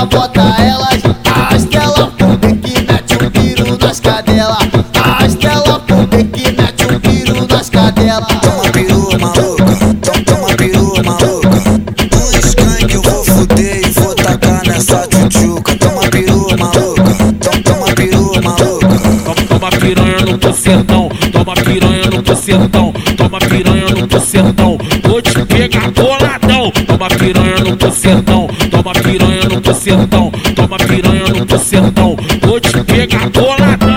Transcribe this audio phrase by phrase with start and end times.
[0.00, 0.88] ela bota ela
[1.50, 4.56] a estrela puta que mete o tiro nas cadela.
[5.26, 8.26] estrela puta que mete o piro nas cadela.
[8.40, 11.50] Toma peru maluca, toma peru maluca.
[12.12, 15.76] No skunk eu vou fuder e vou tacar nessa tchutchuca.
[15.76, 18.88] Toma peru maluca, toma piru maluca.
[19.22, 23.69] Toma, toma piranha no bucetão, toma piranha no bucetão, toma piranha.
[29.70, 32.16] Bucetão, toma piranha no bucetão.
[32.42, 33.89] Vou te pegar boladão.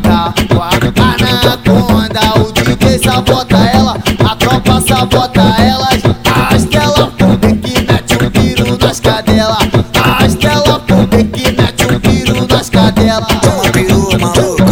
[0.00, 7.36] Brincar com a anaconda O DJ sabota ela, a tropa sabota elas Arrasta ela pro
[7.38, 9.68] que mete um tiro nas cadelas
[10.02, 14.64] Arrasta ela pro que mete um tiro nas cadelas Toma peru, maluca,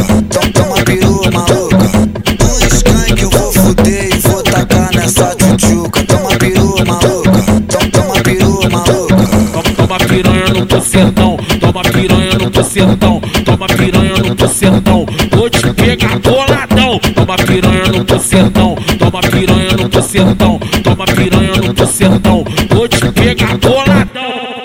[0.53, 1.77] toma, peru, maluca.
[2.39, 6.05] No skunk eu vou fuder e vou tacar nessa tchutchuca.
[6.05, 7.31] Toma peru, maluca,
[7.93, 9.77] toma, peru, maluca.
[9.77, 14.89] Toma, piranha no bucetão, toma piranha no bucetão, toma piranha no bucetão.
[14.89, 15.07] Vou
[18.99, 22.45] toma piranha no bucetão, toma piranha no bucetão.
[22.71, 24.58] Vou te pegar boladão.